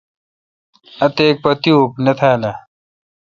اتیک 1.05 1.35
پہ 1.43 1.51
تی 1.61 1.71
اوپ 1.75 1.91
نہ 2.05 2.13
تھال 2.19 2.41
اؘ۔ 2.49 2.53